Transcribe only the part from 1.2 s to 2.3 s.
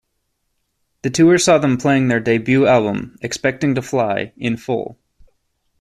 saw them playing their